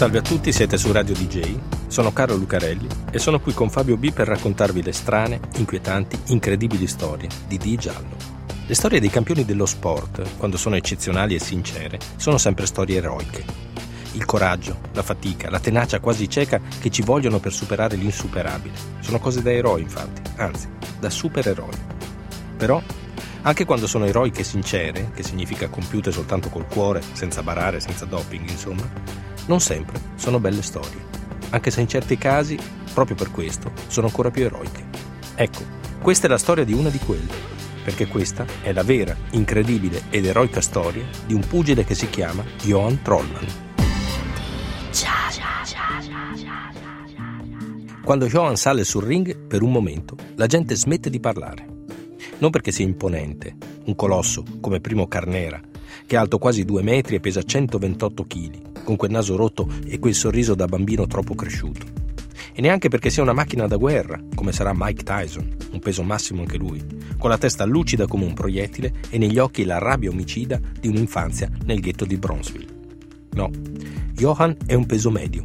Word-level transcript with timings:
Salve 0.00 0.16
a 0.16 0.22
tutti, 0.22 0.50
siete 0.50 0.78
su 0.78 0.92
Radio 0.92 1.12
DJ. 1.12 1.58
Sono 1.88 2.10
Carlo 2.10 2.34
Lucarelli 2.34 2.88
e 3.10 3.18
sono 3.18 3.38
qui 3.38 3.52
con 3.52 3.68
Fabio 3.68 3.98
B 3.98 4.14
per 4.14 4.28
raccontarvi 4.28 4.82
le 4.82 4.92
strane, 4.92 5.38
inquietanti, 5.56 6.18
incredibili 6.28 6.86
storie 6.86 7.28
di 7.46 7.58
Di 7.58 7.76
Giallo. 7.76 8.16
Le 8.64 8.74
storie 8.74 8.98
dei 8.98 9.10
campioni 9.10 9.44
dello 9.44 9.66
sport, 9.66 10.38
quando 10.38 10.56
sono 10.56 10.76
eccezionali 10.76 11.34
e 11.34 11.38
sincere, 11.38 11.98
sono 12.16 12.38
sempre 12.38 12.64
storie 12.64 12.96
eroiche. 12.96 13.44
Il 14.12 14.24
coraggio, 14.24 14.78
la 14.94 15.02
fatica, 15.02 15.50
la 15.50 15.60
tenacia 15.60 16.00
quasi 16.00 16.30
cieca 16.30 16.58
che 16.80 16.88
ci 16.88 17.02
vogliono 17.02 17.38
per 17.38 17.52
superare 17.52 17.96
l'insuperabile. 17.96 18.78
Sono 19.00 19.18
cose 19.18 19.42
da 19.42 19.52
eroi, 19.52 19.82
infatti, 19.82 20.22
anzi, 20.36 20.66
da 20.98 21.10
supereroi. 21.10 21.76
Però 22.56 22.82
anche 23.42 23.66
quando 23.66 23.86
sono 23.86 24.06
eroiche 24.06 24.40
e 24.40 24.44
sincere, 24.44 25.10
che 25.14 25.22
significa 25.22 25.68
compiute 25.68 26.10
soltanto 26.10 26.48
col 26.48 26.66
cuore, 26.66 27.02
senza 27.12 27.42
barare, 27.42 27.80
senza 27.80 28.06
doping, 28.06 28.48
insomma, 28.48 29.19
non 29.50 29.60
sempre 29.60 30.00
sono 30.14 30.38
belle 30.38 30.62
storie, 30.62 31.04
anche 31.50 31.72
se 31.72 31.80
in 31.80 31.88
certi 31.88 32.16
casi, 32.16 32.56
proprio 32.94 33.16
per 33.16 33.32
questo, 33.32 33.72
sono 33.88 34.06
ancora 34.06 34.30
più 34.30 34.44
eroiche. 34.44 34.84
Ecco, 35.34 35.64
questa 36.00 36.28
è 36.28 36.30
la 36.30 36.38
storia 36.38 36.62
di 36.62 36.72
una 36.72 36.88
di 36.88 36.98
quelle, 36.98 37.32
perché 37.82 38.06
questa 38.06 38.46
è 38.62 38.72
la 38.72 38.84
vera, 38.84 39.16
incredibile 39.32 40.02
ed 40.08 40.24
eroica 40.24 40.60
storia 40.60 41.04
di 41.26 41.34
un 41.34 41.40
pugile 41.40 41.82
che 41.82 41.96
si 41.96 42.08
chiama 42.08 42.44
Johan 42.62 43.02
Trollman. 43.02 43.46
Quando 48.04 48.26
Johan 48.26 48.56
sale 48.56 48.84
sul 48.84 49.02
ring, 49.02 49.36
per 49.36 49.62
un 49.62 49.72
momento, 49.72 50.16
la 50.36 50.46
gente 50.46 50.76
smette 50.76 51.10
di 51.10 51.18
parlare. 51.18 51.66
Non 52.38 52.50
perché 52.50 52.70
sia 52.70 52.84
imponente, 52.84 53.56
un 53.86 53.96
colosso 53.96 54.44
come 54.60 54.80
Primo 54.80 55.08
Carnera, 55.08 55.60
che 56.06 56.16
è 56.16 56.18
alto 56.18 56.38
quasi 56.38 56.64
due 56.64 56.82
metri 56.82 57.16
e 57.16 57.20
pesa 57.20 57.42
128 57.42 58.26
kg, 58.26 58.82
con 58.84 58.96
quel 58.96 59.10
naso 59.10 59.36
rotto 59.36 59.68
e 59.86 59.98
quel 59.98 60.14
sorriso 60.14 60.54
da 60.54 60.66
bambino 60.66 61.06
troppo 61.06 61.34
cresciuto. 61.34 61.86
E 62.52 62.60
neanche 62.60 62.88
perché 62.88 63.10
sia 63.10 63.22
una 63.22 63.32
macchina 63.32 63.66
da 63.66 63.76
guerra, 63.76 64.20
come 64.34 64.52
sarà 64.52 64.72
Mike 64.74 65.02
Tyson, 65.02 65.56
un 65.72 65.78
peso 65.78 66.02
massimo 66.02 66.40
anche 66.40 66.56
lui, 66.56 66.84
con 67.18 67.30
la 67.30 67.38
testa 67.38 67.64
lucida 67.64 68.06
come 68.06 68.24
un 68.24 68.34
proiettile 68.34 68.94
e 69.08 69.18
negli 69.18 69.38
occhi 69.38 69.64
la 69.64 69.78
rabbia 69.78 70.10
omicida 70.10 70.60
di 70.78 70.88
un'infanzia 70.88 71.48
nel 71.64 71.80
ghetto 71.80 72.04
di 72.04 72.16
Bronzeville. 72.16 72.78
No, 73.32 73.50
Johan 74.12 74.56
è 74.66 74.74
un 74.74 74.86
peso 74.86 75.10
medio, 75.10 75.42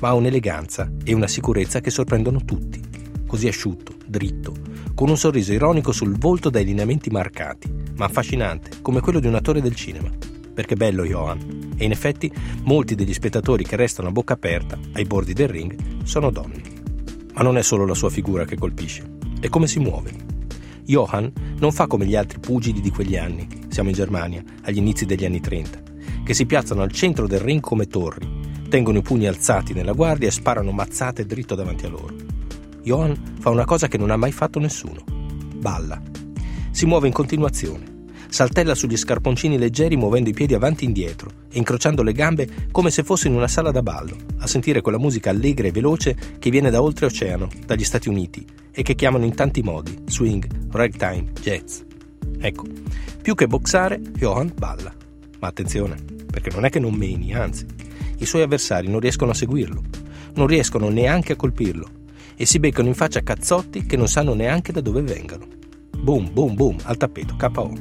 ma 0.00 0.08
ha 0.08 0.14
un'eleganza 0.14 0.90
e 1.02 1.12
una 1.12 1.26
sicurezza 1.26 1.80
che 1.80 1.90
sorprendono 1.90 2.44
tutti. 2.44 2.80
Così 3.26 3.48
asciutto, 3.48 3.94
dritto, 4.06 4.54
con 4.94 5.08
un 5.08 5.16
sorriso 5.16 5.52
ironico 5.52 5.92
sul 5.92 6.16
volto 6.16 6.50
dai 6.50 6.64
lineamenti 6.64 7.10
marcati, 7.10 7.72
ma 7.96 8.06
affascinante, 8.06 8.70
come 8.82 9.00
quello 9.00 9.20
di 9.20 9.26
un 9.26 9.34
attore 9.34 9.60
del 9.60 9.74
cinema 9.74 10.10
perché 10.54 10.76
bello 10.76 11.04
Johan. 11.04 11.72
E 11.76 11.84
in 11.84 11.90
effetti 11.90 12.32
molti 12.62 12.94
degli 12.94 13.12
spettatori 13.12 13.64
che 13.64 13.76
restano 13.76 14.08
a 14.08 14.12
bocca 14.12 14.34
aperta 14.34 14.78
ai 14.92 15.04
bordi 15.04 15.34
del 15.34 15.48
ring 15.48 15.76
sono 16.04 16.30
donne. 16.30 16.62
Ma 17.34 17.42
non 17.42 17.58
è 17.58 17.62
solo 17.62 17.84
la 17.84 17.94
sua 17.94 18.10
figura 18.10 18.44
che 18.44 18.56
colpisce, 18.56 19.16
è 19.40 19.48
come 19.48 19.66
si 19.66 19.80
muove. 19.80 20.32
Johan 20.84 21.30
non 21.58 21.72
fa 21.72 21.86
come 21.86 22.06
gli 22.06 22.14
altri 22.14 22.38
pugili 22.38 22.80
di 22.80 22.90
quegli 22.90 23.16
anni, 23.16 23.48
siamo 23.68 23.88
in 23.88 23.94
Germania, 23.94 24.42
agli 24.62 24.76
inizi 24.76 25.04
degli 25.04 25.24
anni 25.24 25.40
30, 25.40 25.82
che 26.24 26.34
si 26.34 26.46
piazzano 26.46 26.82
al 26.82 26.92
centro 26.92 27.26
del 27.26 27.40
ring 27.40 27.60
come 27.60 27.86
torri, 27.86 28.42
tengono 28.68 28.98
i 28.98 29.02
pugni 29.02 29.26
alzati 29.26 29.72
nella 29.72 29.92
guardia 29.92 30.28
e 30.28 30.32
sparano 30.32 30.70
mazzate 30.70 31.26
dritto 31.26 31.54
davanti 31.54 31.86
a 31.86 31.88
loro. 31.88 32.23
Johan 32.84 33.36
fa 33.40 33.50
una 33.50 33.64
cosa 33.64 33.88
che 33.88 33.98
non 33.98 34.10
ha 34.10 34.16
mai 34.16 34.30
fatto 34.30 34.60
nessuno. 34.60 35.02
Balla. 35.56 36.00
Si 36.70 36.86
muove 36.86 37.08
in 37.08 37.12
continuazione 37.12 37.92
saltella 38.34 38.74
sugli 38.74 38.96
scarponcini 38.96 39.56
leggeri 39.56 39.94
muovendo 39.94 40.28
i 40.28 40.32
piedi 40.32 40.54
avanti 40.54 40.82
e 40.82 40.86
indietro 40.88 41.30
e 41.48 41.58
incrociando 41.58 42.02
le 42.02 42.12
gambe 42.12 42.48
come 42.72 42.90
se 42.90 43.04
fosse 43.04 43.28
in 43.28 43.34
una 43.34 43.46
sala 43.46 43.70
da 43.70 43.80
ballo, 43.80 44.16
a 44.38 44.48
sentire 44.48 44.80
quella 44.80 44.98
musica 44.98 45.30
allegra 45.30 45.68
e 45.68 45.70
veloce 45.70 46.16
che 46.40 46.50
viene 46.50 46.68
da 46.68 46.82
oltreoceano, 46.82 47.48
dagli 47.64 47.84
Stati 47.84 48.08
Uniti, 48.08 48.44
e 48.72 48.82
che 48.82 48.96
chiamano 48.96 49.24
in 49.24 49.36
tanti 49.36 49.62
modi 49.62 49.96
swing, 50.06 50.48
ragtime, 50.72 51.30
jazz. 51.40 51.82
Ecco, 52.40 52.64
più 53.22 53.36
che 53.36 53.46
boxare, 53.46 54.00
Johan 54.00 54.52
balla. 54.52 54.92
Ma 55.38 55.46
attenzione, 55.46 55.94
perché 56.28 56.50
non 56.50 56.64
è 56.64 56.70
che 56.70 56.80
non 56.80 56.94
meni, 56.94 57.32
anzi, 57.34 57.64
i 58.18 58.26
suoi 58.26 58.42
avversari 58.42 58.88
non 58.88 58.98
riescono 58.98 59.30
a 59.30 59.34
seguirlo, 59.34 59.80
non 60.34 60.48
riescono 60.48 60.88
neanche 60.88 61.34
a 61.34 61.36
colpirlo 61.36 62.02
e 62.36 62.46
si 62.46 62.58
beccano 62.58 62.88
in 62.88 62.94
faccia 62.94 63.22
cazzotti 63.22 63.86
che 63.86 63.96
non 63.96 64.08
sanno 64.08 64.34
neanche 64.34 64.72
da 64.72 64.80
dove 64.80 65.02
vengano. 65.02 65.46
Boom, 65.98 66.32
boom, 66.32 66.54
boom, 66.54 66.76
al 66.82 66.96
tappeto, 66.96 67.34
KO. 67.36 67.72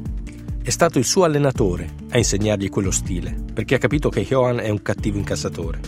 È 0.63 0.69
stato 0.69 0.97
il 0.97 1.03
suo 1.03 1.25
allenatore 1.25 1.89
a 2.11 2.17
insegnargli 2.17 2.69
quello 2.69 2.91
stile, 2.91 3.35
perché 3.53 3.75
ha 3.75 3.79
capito 3.79 4.09
che 4.09 4.23
Johan 4.23 4.59
è 4.59 4.69
un 4.69 4.81
cattivo 4.81 5.17
incassatore. 5.17 5.79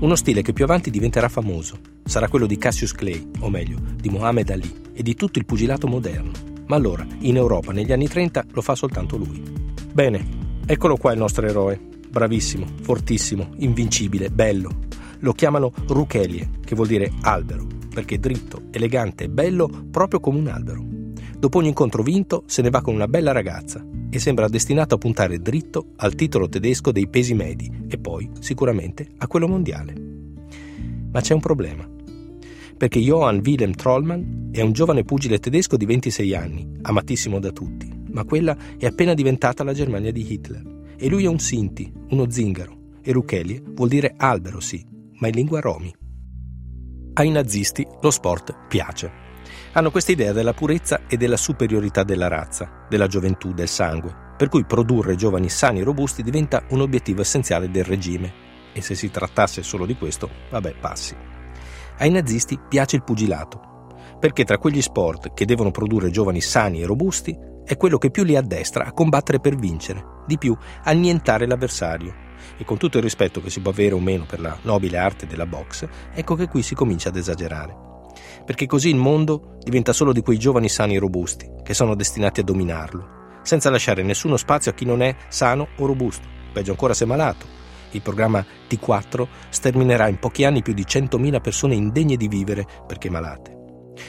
Uno 0.00 0.16
stile 0.16 0.42
che 0.42 0.52
più 0.52 0.64
avanti 0.64 0.90
diventerà 0.90 1.28
famoso. 1.28 1.78
Sarà 2.04 2.28
quello 2.28 2.46
di 2.46 2.58
Cassius 2.58 2.92
Clay, 2.92 3.30
o 3.40 3.48
meglio, 3.48 3.78
di 3.96 4.10
Muhammad 4.10 4.50
Ali 4.50 4.70
e 4.92 5.02
di 5.02 5.14
tutto 5.14 5.38
il 5.38 5.46
pugilato 5.46 5.86
moderno. 5.86 6.30
Ma 6.66 6.76
allora, 6.76 7.06
in 7.20 7.36
Europa, 7.36 7.72
negli 7.72 7.90
anni 7.90 8.06
30, 8.06 8.44
lo 8.52 8.60
fa 8.60 8.74
soltanto 8.74 9.16
lui. 9.16 9.42
Bene, 9.92 10.26
eccolo 10.66 10.96
qua 10.98 11.12
il 11.12 11.18
nostro 11.18 11.46
eroe. 11.46 11.80
Bravissimo, 12.10 12.66
fortissimo, 12.82 13.54
invincibile, 13.56 14.28
bello. 14.28 14.86
Lo 15.20 15.32
chiamano 15.32 15.72
Ruchelie, 15.86 16.50
che 16.64 16.74
vuol 16.74 16.88
dire 16.88 17.10
albero, 17.22 17.66
perché 17.98 18.14
è 18.14 18.18
dritto, 18.18 18.62
elegante 18.70 19.24
e 19.24 19.28
bello 19.28 19.68
proprio 19.90 20.20
come 20.20 20.38
un 20.38 20.46
albero. 20.46 20.86
Dopo 21.36 21.58
ogni 21.58 21.66
incontro 21.66 22.04
vinto, 22.04 22.44
se 22.46 22.62
ne 22.62 22.70
va 22.70 22.80
con 22.80 22.94
una 22.94 23.08
bella 23.08 23.32
ragazza 23.32 23.84
e 24.08 24.20
sembra 24.20 24.46
destinato 24.46 24.94
a 24.94 24.98
puntare 24.98 25.40
dritto 25.40 25.88
al 25.96 26.14
titolo 26.14 26.48
tedesco 26.48 26.92
dei 26.92 27.08
pesi 27.08 27.34
medi 27.34 27.86
e 27.88 27.98
poi, 27.98 28.30
sicuramente, 28.38 29.08
a 29.18 29.26
quello 29.26 29.48
mondiale. 29.48 29.94
Ma 31.10 31.20
c'è 31.20 31.34
un 31.34 31.40
problema. 31.40 31.90
Perché 32.76 33.00
Johann 33.00 33.40
Wilhelm 33.44 33.72
Trollmann 33.72 34.52
è 34.52 34.60
un 34.60 34.70
giovane 34.70 35.02
pugile 35.02 35.40
tedesco 35.40 35.76
di 35.76 35.84
26 35.84 36.34
anni, 36.36 36.70
amatissimo 36.82 37.40
da 37.40 37.50
tutti, 37.50 37.90
ma 38.12 38.22
quella 38.22 38.56
è 38.78 38.86
appena 38.86 39.14
diventata 39.14 39.64
la 39.64 39.74
Germania 39.74 40.12
di 40.12 40.24
Hitler. 40.32 40.62
E 40.96 41.08
lui 41.08 41.24
è 41.24 41.28
un 41.28 41.40
Sinti, 41.40 41.92
uno 42.10 42.30
zingaro, 42.30 42.76
e 43.02 43.10
Ruchelie 43.10 43.60
vuol 43.64 43.88
dire 43.88 44.14
albero, 44.16 44.60
sì, 44.60 44.86
ma 45.18 45.26
in 45.26 45.34
lingua 45.34 45.58
romi. 45.58 45.92
Ai 47.18 47.30
nazisti 47.30 47.84
lo 48.00 48.12
sport 48.12 48.54
piace 48.68 49.26
hanno 49.72 49.90
questa 49.90 50.12
idea 50.12 50.32
della 50.32 50.52
purezza 50.52 51.00
e 51.08 51.16
della 51.16 51.36
superiorità 51.36 52.04
della 52.04 52.28
razza, 52.28 52.86
della 52.88 53.08
gioventù, 53.08 53.52
del 53.52 53.66
sangue, 53.66 54.14
per 54.36 54.48
cui 54.48 54.64
produrre 54.64 55.16
giovani 55.16 55.48
sani 55.48 55.80
e 55.80 55.84
robusti 55.84 56.22
diventa 56.22 56.64
un 56.70 56.80
obiettivo 56.80 57.20
essenziale 57.20 57.70
del 57.70 57.84
regime. 57.84 58.32
E 58.72 58.80
se 58.82 58.94
si 58.94 59.10
trattasse 59.10 59.62
solo 59.62 59.84
di 59.84 59.96
questo, 59.96 60.30
vabbè, 60.50 60.76
passi. 60.80 61.16
Ai 61.98 62.10
nazisti 62.10 62.58
piace 62.68 62.96
il 62.96 63.04
pugilato, 63.04 63.86
perché 64.20 64.44
tra 64.44 64.58
quegli 64.58 64.82
sport 64.82 65.34
che 65.34 65.44
devono 65.44 65.70
produrre 65.70 66.10
giovani 66.10 66.40
sani 66.40 66.82
e 66.82 66.86
robusti 66.86 67.36
è 67.64 67.76
quello 67.76 67.98
che 67.98 68.10
più 68.10 68.24
li 68.24 68.36
addestra 68.36 68.84
a 68.84 68.92
combattere 68.92 69.40
per 69.40 69.56
vincere, 69.56 70.04
di 70.26 70.38
più 70.38 70.56
annientare 70.84 71.46
l'avversario. 71.46 72.27
E 72.56 72.64
con 72.64 72.76
tutto 72.76 72.98
il 72.98 73.02
rispetto 73.02 73.40
che 73.40 73.50
si 73.50 73.60
può 73.60 73.70
avere 73.70 73.94
o 73.94 74.00
meno 74.00 74.24
per 74.26 74.40
la 74.40 74.56
nobile 74.62 74.98
arte 74.98 75.26
della 75.26 75.46
box, 75.46 75.86
ecco 76.12 76.34
che 76.34 76.48
qui 76.48 76.62
si 76.62 76.74
comincia 76.74 77.08
ad 77.08 77.16
esagerare 77.16 77.86
perché 78.44 78.66
così 78.66 78.88
il 78.88 78.96
mondo 78.96 79.58
diventa 79.62 79.92
solo 79.92 80.12
di 80.12 80.22
quei 80.22 80.38
giovani 80.38 80.70
sani 80.70 80.96
e 80.96 80.98
robusti, 80.98 81.46
che 81.62 81.74
sono 81.74 81.94
destinati 81.94 82.40
a 82.40 82.44
dominarlo, 82.44 83.40
senza 83.42 83.68
lasciare 83.70 84.02
nessuno 84.02 84.38
spazio 84.38 84.70
a 84.70 84.74
chi 84.74 84.84
non 84.84 85.02
è 85.02 85.14
sano 85.28 85.68
o 85.76 85.86
robusto, 85.86 86.26
peggio 86.52 86.70
ancora 86.70 86.94
se 86.94 87.04
malato. 87.04 87.46
Il 87.90 88.02
programma 88.02 88.44
T4 88.68 89.26
sterminerà 89.48 90.08
in 90.08 90.18
pochi 90.18 90.44
anni 90.44 90.62
più 90.62 90.72
di 90.72 90.84
100.000 90.84 91.40
persone 91.40 91.74
indegne 91.74 92.16
di 92.16 92.28
vivere 92.28 92.66
perché 92.86 93.08
malate. 93.10 93.56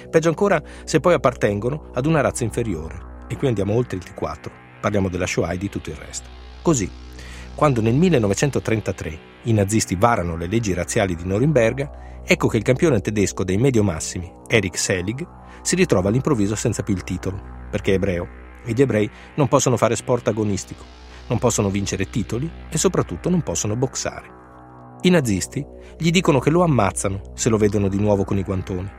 Peggio 0.10 0.30
ancora 0.30 0.62
se 0.84 1.00
poi 1.00 1.14
appartengono 1.14 1.90
ad 1.94 2.06
una 2.06 2.22
razza 2.22 2.44
inferiore. 2.44 3.26
E 3.28 3.38
qui 3.38 3.48
andiamo 3.48 3.74
oltre 3.74 3.98
il 3.98 4.04
T4, 4.06 4.52
parliamo 4.82 5.08
della 5.08 5.28
Shoah 5.28 5.52
e 5.52 5.58
di 5.58 5.70
tutto 5.70 5.90
il 5.90 5.96
resto. 5.96 6.28
Così, 6.62 6.90
quando 7.60 7.82
nel 7.82 7.94
1933 7.94 9.20
i 9.44 9.52
nazisti 9.52 9.98
varano 9.98 10.38
le 10.38 10.48
leggi 10.48 10.74
razziali 10.74 11.14
di 11.14 11.26
Norimberga, 11.26 12.22
Ecco 12.24 12.48
che 12.48 12.56
il 12.56 12.64
campione 12.64 13.02
tedesco 13.02 13.44
dei 13.44 13.58
medio 13.58 13.84
massimi, 13.84 14.32
Eric 14.48 14.78
Selig, 14.78 15.28
si 15.62 15.76
ritrova 15.76 16.08
all'improvviso 16.08 16.56
senza 16.56 16.84
più 16.84 16.94
il 16.94 17.04
titolo, 17.04 17.42
perché 17.70 17.92
è 17.92 17.96
ebreo 17.96 18.28
e 18.64 18.72
gli 18.72 18.82
ebrei 18.82 19.10
non 19.36 19.50
possono 19.50 19.76
fare 19.76 19.98
sport 19.98 20.30
agonistico, 20.30 20.84
non 21.28 21.38
possono 21.38 21.70
vincere 21.70 22.10
titoli 22.10 22.50
e 22.70 22.78
soprattutto 22.78 23.30
non 23.30 23.42
possono 23.42 23.76
boxare. 23.76 24.98
I 25.02 25.10
nazisti 25.10 25.66
gli 25.98 26.12
dicono 26.12 26.40
che 26.40 26.52
lo 26.52 26.62
ammazzano 26.62 27.32
se 27.34 27.50
lo 27.50 27.58
vedono 27.58 27.90
di 27.90 28.00
nuovo 28.00 28.24
con 28.24 28.38
i 28.38 28.44
guantoni. 28.44 28.90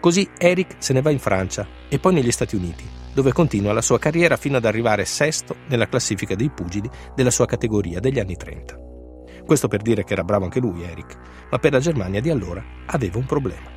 Così 0.00 0.28
Eric 0.38 0.76
se 0.78 0.92
ne 0.92 1.02
va 1.02 1.10
in 1.10 1.18
Francia 1.18 1.66
e 1.88 1.98
poi 1.98 2.14
negli 2.14 2.30
Stati 2.30 2.56
Uniti 2.56 3.02
dove 3.14 3.32
continua 3.32 3.72
la 3.72 3.80
sua 3.80 3.98
carriera 3.98 4.36
fino 4.36 4.56
ad 4.56 4.64
arrivare 4.64 5.04
sesto 5.04 5.54
nella 5.68 5.88
classifica 5.88 6.34
dei 6.34 6.50
pugili 6.50 6.90
della 7.14 7.30
sua 7.30 7.46
categoria 7.46 8.00
degli 8.00 8.18
anni 8.18 8.36
30. 8.36 8.76
Questo 9.46 9.68
per 9.68 9.82
dire 9.82 10.04
che 10.04 10.14
era 10.14 10.24
bravo 10.24 10.44
anche 10.44 10.58
lui, 10.58 10.82
Eric, 10.82 11.16
ma 11.50 11.58
per 11.58 11.72
la 11.72 11.78
Germania 11.78 12.20
di 12.20 12.30
allora 12.30 12.62
aveva 12.86 13.18
un 13.18 13.26
problema. 13.26 13.70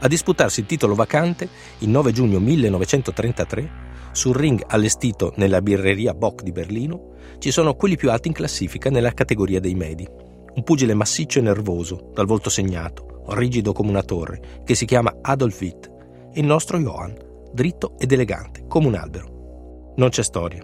A 0.00 0.08
disputarsi 0.08 0.60
il 0.60 0.66
titolo 0.66 0.94
vacante, 0.94 1.48
il 1.78 1.88
9 1.88 2.10
giugno 2.12 2.40
1933, 2.40 3.88
sul 4.12 4.34
ring 4.34 4.64
allestito 4.66 5.32
nella 5.36 5.62
birreria 5.62 6.14
Bock 6.14 6.42
di 6.42 6.52
Berlino, 6.52 7.12
ci 7.38 7.52
sono 7.52 7.74
quelli 7.74 7.96
più 7.96 8.10
alti 8.10 8.28
in 8.28 8.34
classifica 8.34 8.90
nella 8.90 9.12
categoria 9.12 9.60
dei 9.60 9.74
medi. 9.74 10.08
Un 10.52 10.64
pugile 10.64 10.94
massiccio 10.94 11.38
e 11.38 11.42
nervoso, 11.42 12.10
dal 12.12 12.26
volto 12.26 12.50
segnato, 12.50 13.09
rigido 13.30 13.72
come 13.72 13.90
una 13.90 14.02
torre, 14.02 14.62
che 14.64 14.74
si 14.74 14.84
chiama 14.84 15.16
Adolf 15.22 15.60
Witt, 15.60 15.90
e 16.32 16.40
il 16.40 16.46
nostro 16.46 16.78
Johann, 16.78 17.14
dritto 17.52 17.94
ed 17.98 18.12
elegante, 18.12 18.66
come 18.66 18.86
un 18.86 18.94
albero. 18.94 19.92
Non 19.96 20.08
c'è 20.08 20.22
storia. 20.22 20.62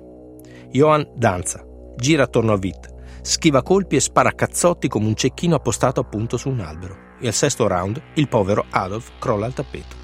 Johann 0.71 1.03
danza, 1.15 1.65
gira 1.97 2.25
attorno 2.25 2.53
a 2.53 2.59
Witt, 2.61 2.95
schiva 3.23 3.63
colpi 3.63 3.97
e 3.97 4.01
spara 4.01 4.33
cazzotti 4.33 4.89
come 4.89 5.07
un 5.07 5.15
cecchino 5.15 5.57
appostato 5.57 6.01
appunto 6.01 6.37
su 6.37 6.49
un 6.49 6.61
albero. 6.61 7.05
E 7.21 7.27
al 7.27 7.33
sesto 7.33 7.67
round 7.67 8.01
il 8.15 8.29
povero 8.29 8.67
Adolf 8.71 9.13
crolla 9.19 9.47
al 9.47 9.55
tappeto. 9.55 9.97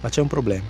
Ma 0.00 0.08
c'è 0.08 0.20
un 0.20 0.26
problema. 0.26 0.64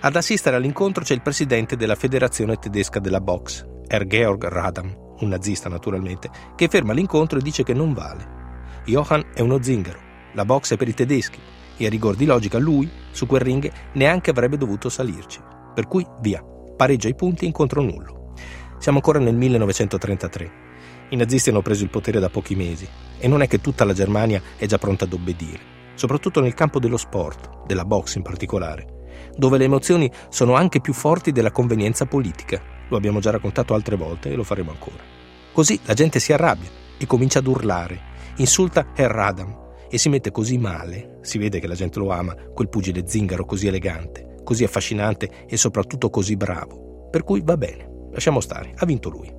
Ad 0.00 0.16
assistere 0.16 0.56
all'incontro 0.56 1.02
c'è 1.02 1.14
il 1.14 1.22
presidente 1.22 1.76
della 1.76 1.94
federazione 1.94 2.56
tedesca 2.56 2.98
della 2.98 3.20
box, 3.20 3.66
Er 3.86 4.06
Georg 4.06 4.44
Radam, 4.46 4.94
un 5.20 5.28
nazista 5.28 5.68
naturalmente, 5.68 6.28
che 6.56 6.68
ferma 6.68 6.92
l'incontro 6.92 7.38
e 7.38 7.42
dice 7.42 7.62
che 7.62 7.72
non 7.72 7.92
vale. 7.92 8.40
Johann 8.84 9.20
è 9.34 9.40
uno 9.40 9.62
zingaro, 9.62 9.98
la 10.32 10.44
box 10.44 10.74
è 10.74 10.76
per 10.76 10.88
i 10.88 10.94
tedeschi 10.94 11.38
e 11.76 11.86
a 11.86 11.88
rigor 11.88 12.16
di 12.16 12.24
logica 12.24 12.58
lui, 12.58 12.88
su 13.10 13.26
quel 13.26 13.40
ring, 13.40 13.70
neanche 13.92 14.30
avrebbe 14.30 14.56
dovuto 14.56 14.88
salirci. 14.88 15.40
Per 15.74 15.86
cui 15.86 16.06
via, 16.20 16.44
pareggia 16.76 17.08
i 17.08 17.14
punti 17.14 17.46
incontro 17.46 17.82
nullo. 17.82 18.32
Siamo 18.78 18.98
ancora 18.98 19.18
nel 19.18 19.34
1933. 19.34 20.52
I 21.10 21.16
nazisti 21.16 21.50
hanno 21.50 21.62
preso 21.62 21.84
il 21.84 21.90
potere 21.90 22.20
da 22.20 22.30
pochi 22.30 22.54
mesi 22.54 22.88
e 23.18 23.28
non 23.28 23.42
è 23.42 23.46
che 23.46 23.60
tutta 23.60 23.84
la 23.84 23.92
Germania 23.92 24.40
è 24.56 24.66
già 24.66 24.78
pronta 24.78 25.04
ad 25.04 25.12
obbedire, 25.12 25.60
soprattutto 25.94 26.40
nel 26.40 26.54
campo 26.54 26.78
dello 26.78 26.96
sport, 26.96 27.64
della 27.66 27.84
box 27.84 28.16
in 28.16 28.22
particolare 28.22 29.00
dove 29.36 29.58
le 29.58 29.64
emozioni 29.64 30.10
sono 30.28 30.54
anche 30.54 30.80
più 30.80 30.92
forti 30.92 31.32
della 31.32 31.50
convenienza 31.50 32.06
politica. 32.06 32.60
Lo 32.88 32.96
abbiamo 32.96 33.20
già 33.20 33.30
raccontato 33.30 33.74
altre 33.74 33.96
volte 33.96 34.30
e 34.30 34.34
lo 34.34 34.44
faremo 34.44 34.70
ancora. 34.70 35.02
Così 35.52 35.78
la 35.84 35.94
gente 35.94 36.18
si 36.18 36.32
arrabbia 36.32 36.68
e 36.98 37.06
comincia 37.06 37.38
ad 37.38 37.46
urlare, 37.46 38.00
insulta 38.36 38.88
Herr 38.94 39.10
Radam 39.10 39.60
e 39.92 39.98
si 39.98 40.08
mette 40.08 40.30
così 40.30 40.56
male, 40.56 41.18
si 41.20 41.36
vede 41.36 41.60
che 41.60 41.66
la 41.66 41.74
gente 41.74 41.98
lo 41.98 42.08
ama, 42.08 42.34
quel 42.34 42.70
pugile 42.70 43.06
zingaro 43.06 43.44
così 43.44 43.66
elegante, 43.66 44.38
così 44.42 44.64
affascinante 44.64 45.44
e 45.46 45.58
soprattutto 45.58 46.08
così 46.08 46.34
bravo. 46.34 47.08
Per 47.10 47.22
cui 47.24 47.42
va 47.44 47.58
bene, 47.58 48.06
lasciamo 48.10 48.40
stare, 48.40 48.72
ha 48.74 48.86
vinto 48.86 49.10
lui. 49.10 49.30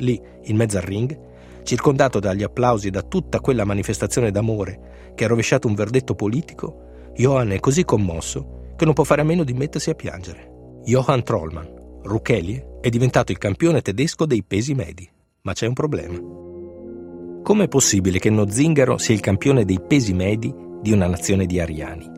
Lì, 0.00 0.20
in 0.42 0.54
mezzo 0.54 0.76
al 0.76 0.82
ring, 0.82 1.18
circondato 1.62 2.20
dagli 2.20 2.42
applausi 2.42 2.88
e 2.88 2.90
da 2.90 3.00
tutta 3.00 3.40
quella 3.40 3.64
manifestazione 3.64 4.30
d'amore 4.30 5.12
che 5.14 5.24
ha 5.24 5.28
rovesciato 5.28 5.66
un 5.66 5.74
verdetto 5.74 6.14
politico, 6.14 7.12
Johann 7.14 7.52
è 7.52 7.60
così 7.60 7.86
commosso 7.86 8.74
che 8.76 8.84
non 8.84 8.92
può 8.92 9.04
fare 9.04 9.22
a 9.22 9.24
meno 9.24 9.44
di 9.44 9.54
mettersi 9.54 9.88
a 9.88 9.94
piangere. 9.94 10.80
Johann 10.84 11.20
Trollmann, 11.20 12.02
Ruckelie, 12.02 12.80
è 12.82 12.90
diventato 12.90 13.32
il 13.32 13.38
campione 13.38 13.80
tedesco 13.80 14.26
dei 14.26 14.44
pesi 14.44 14.74
medi, 14.74 15.08
ma 15.40 15.54
c'è 15.54 15.66
un 15.66 15.72
problema. 15.72 16.45
Come 17.46 17.66
è 17.66 17.68
possibile 17.68 18.18
che 18.18 18.28
uno 18.28 18.50
zingaro 18.50 18.98
sia 18.98 19.14
il 19.14 19.20
campione 19.20 19.64
dei 19.64 19.80
pesi 19.80 20.12
medi 20.12 20.52
di 20.82 20.90
una 20.90 21.06
nazione 21.06 21.46
di 21.46 21.60
ariani? 21.60 22.10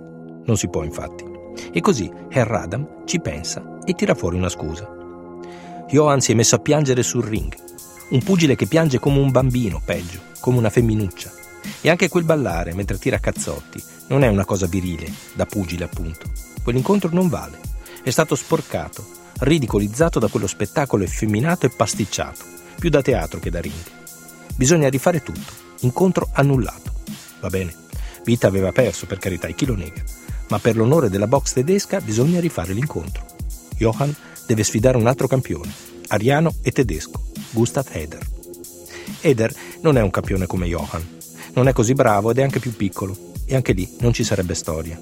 Non 0.47 0.57
si 0.57 0.71
può, 0.71 0.85
infatti. 0.85 1.23
E 1.71 1.83
così 1.83 2.11
Herr 2.31 2.49
Radam 2.49 3.03
ci 3.05 3.21
pensa 3.21 3.77
e 3.85 3.93
tira 3.93 4.15
fuori 4.15 4.39
una 4.39 4.49
scusa. 4.49 4.91
Johann 5.87 6.21
si 6.21 6.33
è 6.33 6.35
messo 6.35 6.55
a 6.55 6.61
piangere 6.61 7.03
sul 7.03 7.25
ring. 7.25 7.55
Un 8.09 8.23
pugile 8.23 8.57
che 8.57 8.65
piange 8.65 8.99
come 8.99 9.19
un 9.19 9.31
bambino, 9.31 9.83
peggio, 9.85 10.19
come 10.41 10.57
una 10.57 10.71
femminuccia. 10.71 11.31
E 11.83 11.91
anche 11.91 12.09
quel 12.09 12.25
ballare 12.25 12.73
mentre 12.73 12.97
tira 12.97 13.19
cazzotti 13.19 13.85
non 14.07 14.23
è 14.23 14.29
una 14.29 14.47
cosa 14.47 14.67
virile, 14.67 15.13
da 15.35 15.45
pugile 15.45 15.85
appunto. 15.85 16.31
Quell'incontro 16.63 17.11
non 17.13 17.29
vale. 17.29 17.61
È 18.03 18.09
stato 18.09 18.35
sporcato, 18.35 19.05
ridicolizzato 19.41 20.19
da 20.19 20.29
quello 20.29 20.47
spettacolo 20.47 21.05
effeminato 21.05 21.67
e 21.67 21.69
pasticciato, 21.77 22.47
più 22.79 22.89
da 22.89 23.03
teatro 23.03 23.39
che 23.39 23.51
da 23.51 23.61
ring. 23.61 23.97
Bisogna 24.59 24.89
rifare 24.89 25.23
tutto. 25.23 25.53
Incontro 25.83 26.29
annullato. 26.33 26.91
Va 27.41 27.49
bene, 27.49 27.73
Vita 28.25 28.49
aveva 28.49 28.73
perso, 28.73 29.07
per 29.07 29.19
carità, 29.19 29.47
e 29.47 29.55
chi 29.55 29.67
lo 29.67 29.77
nega. 29.77 30.03
Ma 30.49 30.59
per 30.59 30.75
l'onore 30.75 31.09
della 31.09 31.29
box 31.29 31.53
tedesca 31.53 32.01
bisogna 32.01 32.41
rifare 32.41 32.73
l'incontro. 32.73 33.25
Johann 33.77 34.11
deve 34.49 34.65
sfidare 34.65 34.97
un 34.97 35.07
altro 35.07 35.29
campione, 35.29 35.73
ariano 36.09 36.57
e 36.63 36.73
tedesco, 36.73 37.23
Gustav 37.53 37.87
Eder. 37.93 38.27
Eder 39.21 39.55
non 39.83 39.97
è 39.97 40.01
un 40.01 40.11
campione 40.11 40.47
come 40.47 40.67
Johann. 40.67 41.03
Non 41.55 41.69
è 41.69 41.73
così 41.73 41.93
bravo 41.93 42.33
ed 42.33 42.39
è 42.39 42.43
anche 42.43 42.59
più 42.59 42.75
piccolo. 42.75 43.17
E 43.45 43.55
anche 43.55 43.73
lì 43.73 43.89
non 44.01 44.13
ci 44.13 44.25
sarebbe 44.25 44.55
storia 44.55 45.01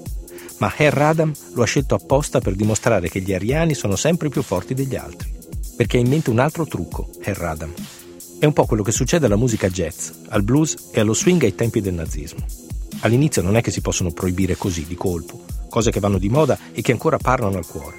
ma 0.59 0.73
Herr 0.75 0.97
Adam 0.97 1.31
lo 1.53 1.63
ha 1.63 1.65
scelto 1.65 1.95
apposta 1.95 2.39
per 2.39 2.55
dimostrare 2.55 3.09
che 3.09 3.19
gli 3.19 3.33
ariani 3.33 3.73
sono 3.73 3.95
sempre 3.95 4.29
più 4.29 4.41
forti 4.41 4.73
degli 4.73 4.95
altri, 4.95 5.31
perché 5.75 5.97
ha 5.97 5.99
in 5.99 6.07
mente 6.07 6.29
un 6.29 6.39
altro 6.39 6.65
trucco, 6.65 7.09
Herr 7.21 7.43
Adam. 7.43 7.73
È 8.39 8.45
un 8.45 8.53
po' 8.53 8.67
quello 8.67 8.83
che 8.83 8.91
succede 8.91 9.25
alla 9.25 9.35
musica 9.35 9.67
jazz, 9.67 10.11
al 10.29 10.43
blues 10.43 10.89
e 10.91 10.99
allo 10.99 11.15
swing 11.15 11.41
ai 11.41 11.55
tempi 11.55 11.81
del 11.81 11.95
nazismo. 11.95 12.45
All'inizio 12.99 13.41
non 13.41 13.57
è 13.57 13.61
che 13.61 13.71
si 13.71 13.81
possono 13.81 14.11
proibire 14.11 14.55
così, 14.55 14.85
di 14.85 14.93
colpo, 14.93 15.43
cose 15.67 15.89
che 15.89 15.99
vanno 15.99 16.19
di 16.19 16.29
moda 16.29 16.55
e 16.71 16.83
che 16.83 16.91
ancora 16.91 17.17
parlano 17.17 17.57
al 17.57 17.65
cuore. 17.65 17.97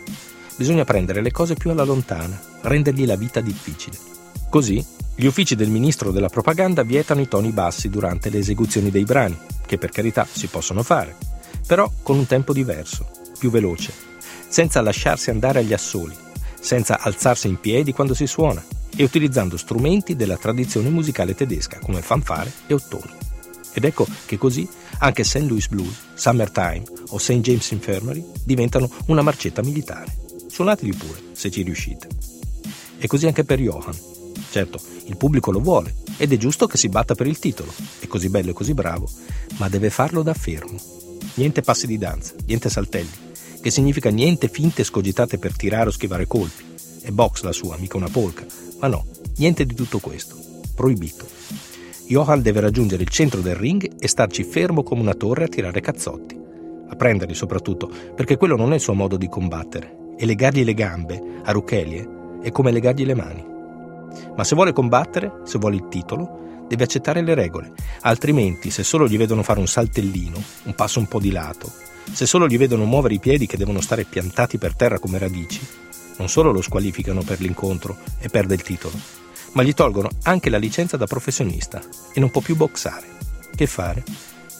Bisogna 0.54 0.84
prendere 0.84 1.22
le 1.22 1.32
cose 1.32 1.54
più 1.54 1.70
alla 1.70 1.82
lontana, 1.82 2.40
rendergli 2.60 3.04
la 3.04 3.16
vita 3.16 3.40
difficile. 3.40 3.98
Così, 4.48 4.84
gli 5.16 5.26
uffici 5.26 5.56
del 5.56 5.70
ministro 5.70 6.12
della 6.12 6.28
propaganda 6.28 6.84
vietano 6.84 7.20
i 7.20 7.26
toni 7.26 7.50
bassi 7.50 7.88
durante 7.88 8.30
le 8.30 8.38
esecuzioni 8.38 8.92
dei 8.92 9.04
brani, 9.04 9.36
che 9.66 9.76
per 9.76 9.90
carità 9.90 10.24
si 10.30 10.46
possono 10.46 10.84
fare, 10.84 11.16
però 11.66 11.90
con 12.00 12.16
un 12.16 12.26
tempo 12.26 12.52
diverso, 12.52 13.10
più 13.40 13.50
veloce, 13.50 13.92
senza 14.46 14.80
lasciarsi 14.82 15.30
andare 15.30 15.58
agli 15.58 15.72
assoli, 15.72 16.14
senza 16.60 17.00
alzarsi 17.00 17.48
in 17.48 17.58
piedi 17.58 17.92
quando 17.92 18.14
si 18.14 18.28
suona 18.28 18.62
e 18.98 19.04
utilizzando 19.04 19.56
strumenti 19.56 20.16
della 20.16 20.36
tradizione 20.36 20.88
musicale 20.88 21.36
tedesca 21.36 21.78
come 21.78 22.02
fanfare 22.02 22.52
e 22.66 22.74
ottoni. 22.74 23.12
Ed 23.72 23.84
ecco 23.84 24.04
che 24.26 24.36
così 24.36 24.68
anche 24.98 25.22
St. 25.22 25.46
Louis 25.46 25.68
Blues, 25.68 25.94
Summertime 26.14 26.82
o 27.10 27.18
St. 27.18 27.34
James 27.34 27.70
Infirmary 27.70 28.24
diventano 28.42 28.90
una 29.06 29.22
marcetta 29.22 29.62
militare. 29.62 30.12
Suonateli 30.48 30.92
pure, 30.94 31.22
se 31.32 31.48
ci 31.48 31.62
riuscite. 31.62 32.08
E 32.98 33.06
così 33.06 33.28
anche 33.28 33.44
per 33.44 33.60
Johann. 33.60 33.94
Certo, 34.50 34.80
il 35.04 35.16
pubblico 35.16 35.52
lo 35.52 35.60
vuole 35.60 35.94
ed 36.16 36.32
è 36.32 36.36
giusto 36.36 36.66
che 36.66 36.76
si 36.76 36.88
batta 36.88 37.14
per 37.14 37.28
il 37.28 37.38
titolo. 37.38 37.72
È 38.00 38.08
così 38.08 38.28
bello 38.28 38.50
e 38.50 38.54
così 38.54 38.74
bravo, 38.74 39.08
ma 39.58 39.68
deve 39.68 39.90
farlo 39.90 40.22
da 40.22 40.34
fermo 40.34 40.96
niente 41.38 41.62
passi 41.62 41.86
di 41.86 41.98
danza, 41.98 42.34
niente 42.46 42.68
saltelli, 42.68 43.08
che 43.60 43.70
significa 43.70 44.10
niente 44.10 44.48
finte 44.48 44.84
scogitate 44.84 45.38
per 45.38 45.56
tirare 45.56 45.88
o 45.88 45.92
schivare 45.92 46.26
colpi. 46.26 46.64
È 47.00 47.10
box 47.10 47.42
la 47.42 47.52
sua, 47.52 47.76
mica 47.78 47.96
una 47.96 48.08
polca. 48.08 48.44
Ma 48.80 48.86
no, 48.86 49.06
niente 49.36 49.64
di 49.64 49.74
tutto 49.74 49.98
questo. 49.98 50.36
Proibito. 50.74 51.26
Johan 52.06 52.40
deve 52.40 52.60
raggiungere 52.60 53.02
il 53.02 53.08
centro 53.08 53.40
del 53.40 53.56
ring 53.56 53.96
e 53.98 54.08
starci 54.08 54.44
fermo 54.44 54.82
come 54.82 55.00
una 55.00 55.14
torre 55.14 55.44
a 55.44 55.48
tirare 55.48 55.80
cazzotti. 55.80 56.38
A 56.88 56.96
prenderli 56.96 57.34
soprattutto, 57.34 57.90
perché 58.14 58.36
quello 58.36 58.56
non 58.56 58.72
è 58.72 58.76
il 58.76 58.80
suo 58.80 58.94
modo 58.94 59.16
di 59.16 59.28
combattere. 59.28 60.14
E 60.16 60.24
legargli 60.24 60.64
le 60.64 60.74
gambe, 60.74 61.22
a 61.44 61.52
Ruchelie, 61.52 62.08
è 62.40 62.50
come 62.50 62.70
legargli 62.70 63.04
le 63.04 63.14
mani. 63.14 63.44
Ma 64.36 64.44
se 64.44 64.54
vuole 64.54 64.72
combattere, 64.72 65.40
se 65.44 65.58
vuole 65.58 65.76
il 65.76 65.88
titolo, 65.88 66.64
deve 66.68 66.84
accettare 66.84 67.22
le 67.22 67.34
regole, 67.34 67.72
altrimenti 68.02 68.70
se 68.70 68.84
solo 68.84 69.08
gli 69.08 69.16
vedono 69.16 69.42
fare 69.42 69.58
un 69.58 69.66
saltellino, 69.66 70.42
un 70.64 70.74
passo 70.74 70.98
un 70.98 71.06
po' 71.06 71.18
di 71.18 71.30
lato, 71.30 71.70
se 72.12 72.26
solo 72.26 72.46
gli 72.46 72.58
vedono 72.58 72.84
muovere 72.84 73.14
i 73.14 73.18
piedi 73.18 73.46
che 73.46 73.56
devono 73.56 73.80
stare 73.80 74.04
piantati 74.04 74.58
per 74.58 74.74
terra 74.74 74.98
come 74.98 75.18
radici, 75.18 75.60
non 76.18 76.28
solo 76.28 76.52
lo 76.52 76.60
squalificano 76.60 77.22
per 77.22 77.40
l'incontro 77.40 77.96
e 78.18 78.28
perde 78.28 78.54
il 78.54 78.62
titolo, 78.62 78.98
ma 79.52 79.62
gli 79.62 79.74
tolgono 79.74 80.08
anche 80.24 80.50
la 80.50 80.58
licenza 80.58 80.96
da 80.96 81.06
professionista 81.06 81.80
e 82.12 82.20
non 82.20 82.30
può 82.30 82.40
più 82.40 82.54
boxare. 82.54 83.06
Che 83.54 83.66
fare? 83.66 84.04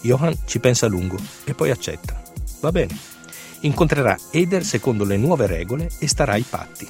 Johan 0.02 0.34
ci 0.46 0.58
pensa 0.60 0.86
a 0.86 0.88
lungo 0.88 1.16
e 1.44 1.54
poi 1.54 1.70
accetta. 1.70 2.20
Va 2.60 2.72
bene. 2.72 2.96
Incontrerà 3.60 4.16
Eder 4.30 4.64
secondo 4.64 5.04
le 5.04 5.16
nuove 5.16 5.46
regole 5.46 5.90
e 5.98 6.08
starà 6.08 6.32
ai 6.32 6.44
patti. 6.48 6.88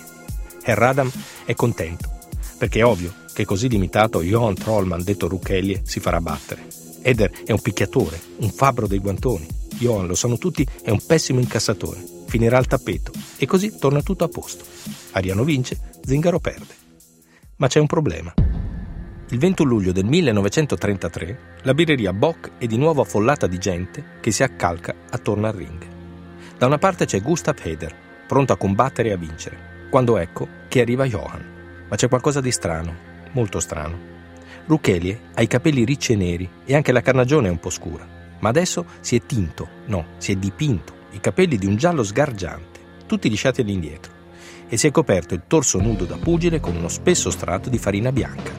Herr 0.62 0.82
Adam 0.82 1.10
è 1.44 1.54
contento, 1.54 2.18
perché 2.58 2.80
è 2.80 2.84
ovvio 2.84 3.12
che 3.32 3.44
così 3.44 3.68
limitato 3.68 4.22
Johan 4.22 4.54
Trollman, 4.54 5.02
detto 5.02 5.28
Rucchelie, 5.28 5.82
si 5.84 6.00
farà 6.00 6.20
battere. 6.20 6.66
Eder 7.02 7.30
è 7.44 7.52
un 7.52 7.60
picchiatore, 7.60 8.20
un 8.38 8.50
fabbro 8.50 8.86
dei 8.86 8.98
guantoni. 8.98 9.46
Johan, 9.78 10.06
lo 10.06 10.14
sanno 10.14 10.36
tutti, 10.36 10.66
è 10.82 10.90
un 10.90 11.04
pessimo 11.04 11.38
incassatore. 11.38 12.17
Finirà 12.28 12.58
al 12.58 12.66
tappeto 12.66 13.10
e 13.38 13.46
così 13.46 13.78
torna 13.78 14.02
tutto 14.02 14.22
a 14.22 14.28
posto. 14.28 14.62
Ariano 15.12 15.44
vince, 15.44 15.80
Zingaro 16.04 16.38
perde. 16.38 16.74
Ma 17.56 17.68
c'è 17.68 17.80
un 17.80 17.86
problema. 17.86 18.34
Il 19.30 19.38
21 19.38 19.66
luglio 19.66 19.92
del 19.92 20.04
1933 20.04 21.38
la 21.62 21.72
birreria 21.72 22.12
Bock 22.12 22.58
è 22.58 22.66
di 22.66 22.76
nuovo 22.76 23.00
affollata 23.00 23.46
di 23.46 23.56
gente 23.56 24.04
che 24.20 24.30
si 24.30 24.42
accalca 24.42 24.94
attorno 25.08 25.46
al 25.46 25.54
ring. 25.54 25.86
Da 26.58 26.66
una 26.66 26.76
parte 26.76 27.06
c'è 27.06 27.22
Gustav 27.22 27.56
Heder, 27.62 27.96
pronto 28.26 28.52
a 28.52 28.58
combattere 28.58 29.08
e 29.08 29.12
a 29.12 29.16
vincere. 29.16 29.86
Quando 29.88 30.18
ecco 30.18 30.46
che 30.68 30.82
arriva 30.82 31.06
Johan. 31.06 31.86
Ma 31.88 31.96
c'è 31.96 32.08
qualcosa 32.08 32.42
di 32.42 32.52
strano, 32.52 32.94
molto 33.32 33.58
strano. 33.58 33.98
Ruchelie 34.66 35.18
ha 35.32 35.40
i 35.40 35.46
capelli 35.46 35.82
ricci 35.82 36.12
e 36.12 36.16
neri 36.16 36.50
e 36.66 36.74
anche 36.74 36.92
la 36.92 37.00
carnagione 37.00 37.48
è 37.48 37.50
un 37.50 37.58
po' 37.58 37.70
scura, 37.70 38.06
ma 38.40 38.50
adesso 38.50 38.84
si 39.00 39.16
è 39.16 39.22
tinto, 39.24 39.66
no, 39.86 40.08
si 40.18 40.32
è 40.32 40.36
dipinto 40.36 40.96
i 41.18 41.20
capelli 41.20 41.58
di 41.58 41.66
un 41.66 41.74
giallo 41.74 42.04
sgargiante, 42.04 42.78
tutti 43.06 43.28
lisciati 43.28 43.60
all'indietro, 43.60 44.12
e 44.68 44.76
si 44.76 44.86
è 44.86 44.92
coperto 44.92 45.34
il 45.34 45.42
torso 45.48 45.80
nudo 45.80 46.04
da 46.04 46.16
pugile 46.16 46.60
con 46.60 46.76
uno 46.76 46.88
spesso 46.88 47.30
strato 47.30 47.68
di 47.68 47.76
farina 47.76 48.12
bianca. 48.12 48.52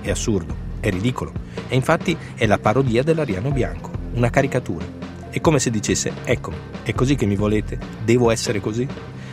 È 0.00 0.10
assurdo, 0.10 0.56
è 0.80 0.88
ridicolo, 0.88 1.32
e 1.68 1.76
infatti 1.76 2.16
è 2.34 2.46
la 2.46 2.58
parodia 2.58 3.02
dell'ariano 3.02 3.50
bianco, 3.50 3.90
una 4.14 4.30
caricatura. 4.30 4.86
È 5.28 5.40
come 5.42 5.58
se 5.58 5.70
dicesse, 5.70 6.12
eccomi, 6.24 6.56
è 6.82 6.94
così 6.94 7.16
che 7.16 7.26
mi 7.26 7.36
volete? 7.36 7.78
Devo 8.02 8.30
essere 8.30 8.60
così? 8.60 8.88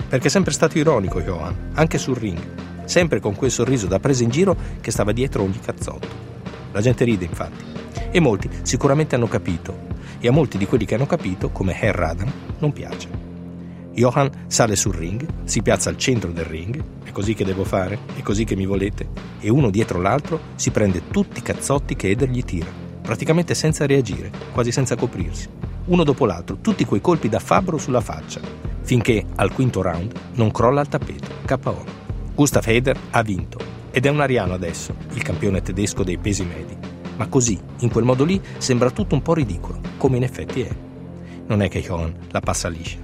Perché 0.09 0.27
è 0.27 0.29
sempre 0.29 0.51
stato 0.51 0.77
ironico 0.77 1.21
Johan, 1.21 1.69
anche 1.73 1.97
sul 1.97 2.17
ring, 2.17 2.39
sempre 2.83 3.21
con 3.21 3.33
quel 3.33 3.49
sorriso 3.49 3.87
da 3.87 3.99
presa 3.99 4.23
in 4.23 4.29
giro 4.29 4.57
che 4.81 4.91
stava 4.91 5.13
dietro 5.13 5.41
ogni 5.41 5.59
cazzotto. 5.59 6.07
La 6.73 6.81
gente 6.81 7.05
ride, 7.05 7.23
infatti, 7.23 7.63
e 8.17 8.19
molti 8.19 8.49
sicuramente 8.63 9.13
hanno 9.13 9.27
capito, 9.27 9.77
e 10.19 10.27
a 10.27 10.31
molti 10.31 10.57
di 10.57 10.65
quelli 10.65 10.85
che 10.85 10.95
hanno 10.95 11.05
capito, 11.05 11.49
come 11.49 11.79
Herr 11.79 12.01
Adam, 12.01 12.31
non 12.57 12.73
piace. 12.73 13.07
Johan 13.93 14.45
sale 14.47 14.75
sul 14.75 14.95
ring, 14.95 15.25
si 15.43 15.61
piazza 15.61 15.89
al 15.89 15.97
centro 15.97 16.31
del 16.31 16.45
ring, 16.45 16.83
è 17.03 17.11
così 17.11 17.35
che 17.35 17.45
devo 17.45 17.63
fare, 17.63 17.99
è 18.15 18.21
così 18.23 18.43
che 18.43 18.55
mi 18.55 18.65
volete, 18.65 19.07
e 19.39 19.49
uno 19.49 19.69
dietro 19.69 20.01
l'altro 20.01 20.39
si 20.55 20.71
prende 20.71 21.09
tutti 21.09 21.39
i 21.39 21.43
cazzotti 21.43 21.95
che 21.95 22.09
Eder 22.09 22.29
gli 22.29 22.43
tira, 22.43 22.71
praticamente 23.03 23.53
senza 23.53 23.85
reagire, 23.85 24.31
quasi 24.51 24.71
senza 24.71 24.95
coprirsi. 24.95 25.47
Uno 25.85 26.03
dopo 26.03 26.25
l'altro, 26.25 26.57
tutti 26.59 26.85
quei 26.85 27.01
colpi 27.01 27.29
da 27.29 27.39
fabbro 27.39 27.77
sulla 27.77 28.01
faccia, 28.01 28.41
finché 28.81 29.25
al 29.35 29.53
quinto 29.53 29.83
round 29.83 30.11
non 30.33 30.49
crolla 30.49 30.81
il 30.81 30.87
tappeto, 30.87 31.27
KO. 31.45 31.85
Gustav 32.33 32.67
Heder 32.67 32.97
ha 33.11 33.21
vinto 33.21 33.59
ed 33.91 34.07
è 34.07 34.09
un 34.09 34.21
ariano 34.21 34.53
adesso, 34.53 34.95
il 35.13 35.21
campione 35.21 35.61
tedesco 35.61 36.03
dei 36.03 36.17
pesi 36.17 36.43
medi. 36.43 36.96
Ma 37.17 37.27
così, 37.27 37.59
in 37.79 37.89
quel 37.89 38.05
modo 38.05 38.23
lì, 38.23 38.39
sembra 38.57 38.91
tutto 38.91 39.15
un 39.15 39.21
po' 39.21 39.33
ridicolo, 39.33 39.81
come 39.97 40.17
in 40.17 40.23
effetti 40.23 40.61
è. 40.61 40.69
Non 41.47 41.61
è 41.61 41.69
che 41.69 41.81
Johan 41.81 42.13
la 42.29 42.39
passa 42.39 42.69
liscia. 42.69 42.97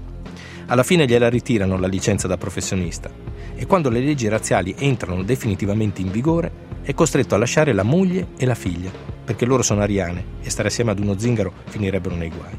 Alla 0.67 0.83
fine 0.83 1.05
gliela 1.05 1.29
ritirano 1.29 1.77
la 1.77 1.87
licenza 1.87 2.27
da 2.27 2.37
professionista 2.37 3.11
e 3.55 3.65
quando 3.65 3.89
le 3.89 3.99
leggi 3.99 4.27
razziali 4.27 4.73
entrano 4.77 5.23
definitivamente 5.23 6.01
in 6.01 6.09
vigore 6.09 6.51
è 6.83 6.93
costretto 6.93 7.35
a 7.35 7.37
lasciare 7.37 7.73
la 7.73 7.83
moglie 7.83 8.27
e 8.37 8.45
la 8.45 8.55
figlia, 8.55 8.91
perché 9.23 9.45
loro 9.45 9.61
sono 9.61 9.81
ariane 9.81 10.23
e 10.41 10.49
stare 10.49 10.69
assieme 10.69 10.91
ad 10.91 10.99
uno 10.99 11.17
zingaro 11.17 11.53
finirebbero 11.65 12.15
nei 12.15 12.29
guai. 12.29 12.57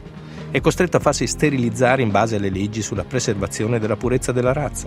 È 0.51 0.61
costretto 0.61 0.97
a 0.97 1.01
farsi 1.01 1.27
sterilizzare 1.27 2.03
in 2.03 2.11
base 2.11 2.37
alle 2.37 2.51
leggi 2.51 2.83
sulla 2.83 3.05
preservazione 3.05 3.79
della 3.79 3.97
purezza 3.97 4.33
della 4.33 4.53
razza 4.53 4.87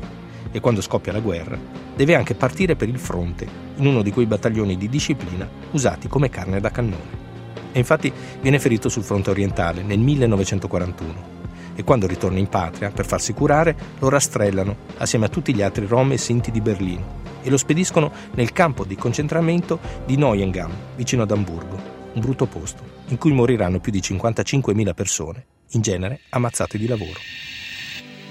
e 0.57 0.59
quando 0.59 0.81
scoppia 0.81 1.13
la 1.13 1.19
guerra 1.19 1.57
deve 1.95 2.15
anche 2.15 2.33
partire 2.33 2.75
per 2.75 2.89
il 2.89 2.97
fronte 2.97 3.47
in 3.75 3.85
uno 3.85 4.01
di 4.01 4.11
quei 4.11 4.25
battaglioni 4.25 4.75
di 4.75 4.89
disciplina 4.89 5.47
usati 5.71 6.07
come 6.07 6.29
carne 6.29 6.59
da 6.59 6.71
cannone. 6.71 7.25
E 7.71 7.77
infatti 7.77 8.11
viene 8.41 8.59
ferito 8.59 8.89
sul 8.89 9.03
fronte 9.03 9.29
orientale 9.29 9.83
nel 9.83 9.99
1941 9.99 11.35
e 11.75 11.83
quando 11.83 12.07
ritorna 12.07 12.39
in 12.39 12.47
patria, 12.47 12.89
per 12.89 13.05
farsi 13.05 13.33
curare, 13.33 13.75
lo 13.99 14.09
rastrellano 14.09 14.77
assieme 14.97 15.25
a 15.25 15.29
tutti 15.29 15.53
gli 15.53 15.61
altri 15.61 15.85
rom 15.85 16.11
e 16.11 16.17
sinti 16.17 16.49
di 16.49 16.59
Berlino 16.59 17.25
e 17.43 17.51
lo 17.51 17.57
spediscono 17.57 18.11
nel 18.33 18.51
campo 18.51 18.83
di 18.83 18.95
concentramento 18.95 19.79
di 20.07 20.17
Neuengamme, 20.17 20.73
vicino 20.95 21.21
ad 21.21 21.29
Amburgo, 21.29 21.79
un 22.13 22.19
brutto 22.19 22.47
posto, 22.47 22.81
in 23.09 23.19
cui 23.19 23.31
moriranno 23.31 23.79
più 23.79 23.91
di 23.91 23.99
55.000 23.99 24.93
persone, 24.95 25.45
in 25.71 25.81
genere 25.81 26.21
ammazzate 26.29 26.79
di 26.79 26.87
lavoro. 26.87 27.19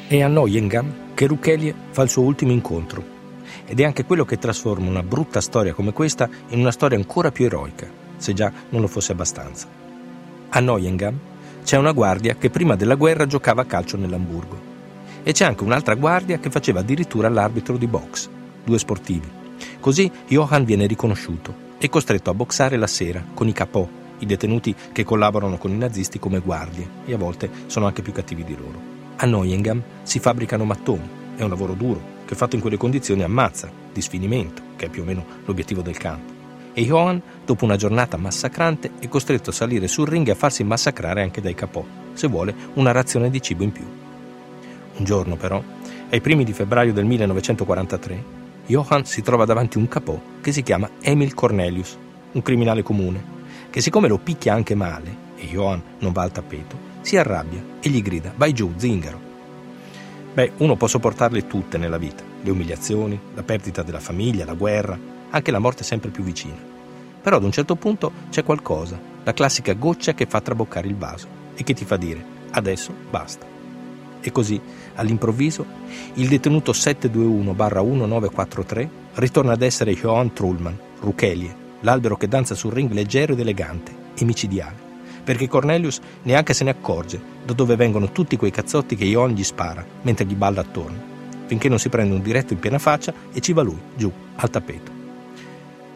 È 0.08 0.20
a 0.20 0.26
Neuengamme 0.26 1.05
che 1.16 1.26
Ruchelie 1.26 1.74
fa 1.92 2.02
il 2.02 2.10
suo 2.10 2.24
ultimo 2.24 2.52
incontro 2.52 3.02
ed 3.64 3.80
è 3.80 3.84
anche 3.84 4.04
quello 4.04 4.26
che 4.26 4.36
trasforma 4.36 4.90
una 4.90 5.02
brutta 5.02 5.40
storia 5.40 5.72
come 5.72 5.94
questa 5.94 6.28
in 6.48 6.58
una 6.58 6.70
storia 6.70 6.98
ancora 6.98 7.32
più 7.32 7.46
eroica, 7.46 7.88
se 8.18 8.34
già 8.34 8.52
non 8.68 8.82
lo 8.82 8.86
fosse 8.86 9.12
abbastanza. 9.12 9.66
A 10.50 10.60
Neuengamme 10.60 11.18
c'è 11.64 11.78
una 11.78 11.92
guardia 11.92 12.34
che 12.34 12.50
prima 12.50 12.76
della 12.76 12.96
guerra 12.96 13.24
giocava 13.24 13.62
a 13.62 13.64
calcio 13.64 13.96
nell'Amburgo. 13.96 14.74
E 15.22 15.32
c'è 15.32 15.46
anche 15.46 15.64
un'altra 15.64 15.94
guardia 15.94 16.38
che 16.38 16.50
faceva 16.50 16.80
addirittura 16.80 17.30
l'arbitro 17.30 17.78
di 17.78 17.86
box, 17.86 18.28
due 18.62 18.78
sportivi. 18.78 19.28
Così 19.80 20.10
Johann 20.28 20.64
viene 20.64 20.86
riconosciuto 20.86 21.64
e 21.78 21.88
costretto 21.88 22.28
a 22.28 22.34
boxare 22.34 22.76
la 22.76 22.86
sera 22.86 23.24
con 23.32 23.48
i 23.48 23.54
capò, 23.54 23.88
i 24.18 24.26
detenuti 24.26 24.74
che 24.92 25.02
collaborano 25.02 25.56
con 25.56 25.70
i 25.70 25.78
nazisti 25.78 26.18
come 26.18 26.40
guardie 26.40 26.86
e 27.06 27.14
a 27.14 27.18
volte 27.18 27.50
sono 27.68 27.86
anche 27.86 28.02
più 28.02 28.12
cattivi 28.12 28.44
di 28.44 28.54
loro. 28.54 28.95
A 29.16 29.26
Neuengamme 29.26 29.82
si 30.02 30.18
fabbricano 30.18 30.64
mattoni, 30.64 31.08
è 31.36 31.42
un 31.42 31.48
lavoro 31.48 31.74
duro, 31.74 32.14
che 32.24 32.34
fatto 32.34 32.54
in 32.54 32.60
quelle 32.60 32.76
condizioni 32.76 33.22
ammazza, 33.22 33.70
di 33.92 34.00
sfinimento, 34.00 34.62
che 34.76 34.86
è 34.86 34.88
più 34.88 35.02
o 35.02 35.04
meno 35.04 35.24
l'obiettivo 35.44 35.82
del 35.82 35.96
campo 35.96 36.36
e 36.78 36.84
Johan, 36.84 37.22
dopo 37.46 37.64
una 37.64 37.76
giornata 37.76 38.18
massacrante, 38.18 38.90
è 38.98 39.08
costretto 39.08 39.48
a 39.48 39.52
salire 39.54 39.88
sul 39.88 40.06
ring 40.06 40.28
e 40.28 40.32
a 40.32 40.34
farsi 40.34 40.62
massacrare 40.62 41.22
anche 41.22 41.40
dai 41.40 41.54
capò, 41.54 41.82
se 42.12 42.28
vuole 42.28 42.54
una 42.74 42.92
razione 42.92 43.30
di 43.30 43.40
cibo 43.40 43.62
in 43.62 43.72
più. 43.72 43.86
Un 44.96 45.02
giorno 45.02 45.36
però, 45.36 45.62
ai 46.10 46.20
primi 46.20 46.44
di 46.44 46.52
febbraio 46.52 46.92
del 46.92 47.06
1943, 47.06 48.24
Johan 48.66 49.06
si 49.06 49.22
trova 49.22 49.46
davanti 49.46 49.78
un 49.78 49.88
capò 49.88 50.20
che 50.42 50.52
si 50.52 50.62
chiama 50.62 50.90
Emil 51.00 51.32
Cornelius, 51.32 51.96
un 52.32 52.42
criminale 52.42 52.82
comune, 52.82 53.24
che 53.70 53.80
siccome 53.80 54.06
lo 54.06 54.18
picchia 54.18 54.52
anche 54.52 54.74
male, 54.74 55.16
e 55.36 55.46
Johan 55.46 55.82
non 56.00 56.12
va 56.12 56.24
al 56.24 56.32
tappeto, 56.32 56.76
si 57.06 57.16
arrabbia 57.16 57.62
e 57.80 57.88
gli 57.88 58.02
grida 58.02 58.32
vai 58.34 58.52
giù, 58.52 58.72
zingaro. 58.74 59.20
Beh, 60.34 60.54
uno 60.56 60.74
può 60.74 60.88
sopportarle 60.88 61.46
tutte 61.46 61.78
nella 61.78 61.98
vita, 61.98 62.24
le 62.42 62.50
umiliazioni, 62.50 63.16
la 63.32 63.44
perdita 63.44 63.84
della 63.84 64.00
famiglia, 64.00 64.44
la 64.44 64.54
guerra, 64.54 64.98
anche 65.30 65.52
la 65.52 65.60
morte 65.60 65.84
sempre 65.84 66.10
più 66.10 66.24
vicina. 66.24 66.58
Però 67.22 67.36
ad 67.36 67.44
un 67.44 67.52
certo 67.52 67.76
punto 67.76 68.10
c'è 68.30 68.42
qualcosa, 68.42 68.98
la 69.22 69.32
classica 69.32 69.74
goccia 69.74 70.14
che 70.14 70.26
fa 70.26 70.40
traboccare 70.40 70.88
il 70.88 70.96
vaso 70.96 71.28
e 71.54 71.62
che 71.62 71.74
ti 71.74 71.84
fa 71.84 71.96
dire 71.96 72.24
adesso 72.50 72.92
basta. 73.08 73.46
E 74.20 74.32
così, 74.32 74.60
all'improvviso, 74.96 75.64
il 76.14 76.26
detenuto 76.26 76.72
721-1943 76.72 78.88
ritorna 79.14 79.52
ad 79.52 79.62
essere 79.62 79.94
Johan 79.94 80.32
Trullman, 80.32 80.76
Ruchelie, 80.98 81.54
l'albero 81.82 82.16
che 82.16 82.26
danza 82.26 82.56
sul 82.56 82.72
ring 82.72 82.90
leggero 82.90 83.34
ed 83.34 83.38
elegante 83.38 83.94
e 84.16 84.24
micidiale, 84.24 84.85
perché 85.26 85.48
Cornelius 85.48 85.98
neanche 86.22 86.54
se 86.54 86.62
ne 86.62 86.70
accorge 86.70 87.20
da 87.44 87.52
dove 87.52 87.74
vengono 87.74 88.12
tutti 88.12 88.36
quei 88.36 88.52
cazzotti 88.52 88.94
che 88.94 89.06
Johan 89.06 89.32
gli 89.32 89.42
spara 89.42 89.84
mentre 90.02 90.24
gli 90.24 90.36
balla 90.36 90.60
attorno, 90.60 90.96
finché 91.46 91.68
non 91.68 91.80
si 91.80 91.88
prende 91.88 92.14
un 92.14 92.22
diretto 92.22 92.52
in 92.52 92.60
piena 92.60 92.78
faccia 92.78 93.12
e 93.32 93.40
ci 93.40 93.52
va 93.52 93.62
lui, 93.62 93.80
giù, 93.96 94.10
al 94.36 94.50
tappeto. 94.50 94.92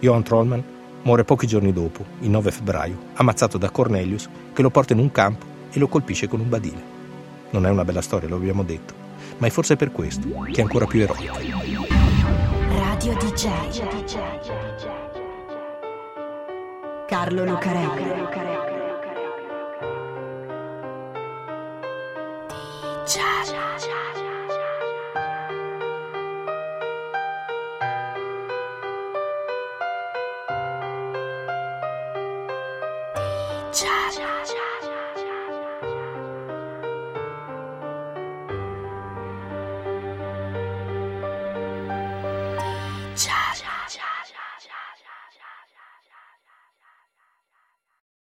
Johan 0.01 0.25
Trollman 0.25 0.65
muore 1.03 1.23
pochi 1.23 1.47
giorni 1.47 1.73
dopo, 1.73 2.05
il 2.19 2.29
9 2.29 2.51
febbraio, 2.51 2.99
ammazzato 3.15 3.57
da 3.57 3.71
Cornelius 3.71 4.29
che 4.53 4.63
lo 4.63 4.71
porta 4.71 4.95
in 4.95 4.99
un 4.99 5.13
campo 5.13 5.47
e 5.71 5.79
lo 5.79 5.87
colpisce 5.87 6.27
con 6.27 6.41
un 6.41 6.49
badile. 6.49 6.83
Non 7.51 7.67
è 7.67 7.71
una 7.71 7.85
bella 7.85 8.03
storia, 8.03 8.29
lo 8.29 8.35
abbiamo 8.35 8.65
detto, 8.65 8.95
ma 9.39 9.47
è 9.47 9.51
forse 9.51 9.77
per 9.77 9.93
questo 9.93 10.27
che 10.51 10.61
è 10.61 10.63
ancora 10.63 10.87
più 10.87 11.03
eroica. 11.03 11.35
Radio 12.69 13.15
DJ 13.15 13.49
Carlo 17.07 17.45
Lucarelli 17.45 18.60
DJ 23.07 24.30